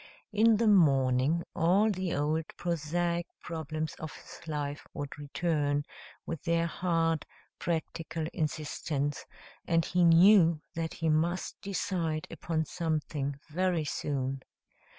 In 0.33 0.57
the 0.57 0.67
morning 0.67 1.43
all 1.55 1.91
the 1.91 2.15
old, 2.15 2.47
prosaic 2.57 3.27
problems 3.39 3.93
of 3.99 4.11
his 4.15 4.39
life 4.47 4.87
would 4.95 5.15
return, 5.19 5.83
with 6.25 6.41
their 6.41 6.65
hard, 6.65 7.23
practical 7.59 8.25
insistence, 8.33 9.27
and 9.67 9.85
he 9.85 10.03
knew 10.03 10.59
that 10.73 10.95
he 10.95 11.09
must 11.09 11.61
decide 11.61 12.25
upon 12.31 12.65
something 12.65 13.39
very 13.51 13.85
soon. 13.85 14.41